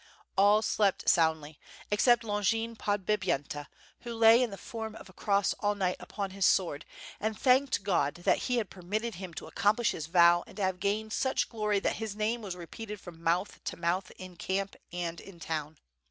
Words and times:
All 0.35 0.63
slept 0.63 1.07
soundly, 1.07 1.59
except 1.91 2.23
Longin 2.23 2.75
Podbipyenta, 2.75 3.67
who 3.99 4.15
lay 4.15 4.41
in 4.41 4.49
the 4.49 4.57
form 4.57 4.95
of 4.95 5.09
a 5.09 5.13
cross 5.13 5.53
all 5.59 5.75
night 5.75 5.97
upon 5.99 6.31
his 6.31 6.43
sword, 6.43 6.85
and 7.19 7.37
thanked 7.39 7.83
God 7.83 8.15
that 8.15 8.39
he 8.49 8.57
had 8.57 8.71
permitted 8.71 9.13
him 9.21 9.31
to 9.35 9.45
accomplish 9.45 9.91
his 9.91 10.07
vow 10.07 10.43
and 10.47 10.57
to 10.57 10.63
have 10.63 10.79
gained 10.79 11.13
such 11.13 11.49
glory 11.49 11.79
that 11.81 11.97
his 11.97 12.15
name 12.15 12.41
was 12.41 12.55
repeated 12.55 12.99
from 12.99 13.21
mouth 13.21 13.63
to 13.65 13.77
mouth 13.77 14.11
in 14.17 14.37
camp 14.37 14.75
and 14.91 15.21
town. 15.39 15.77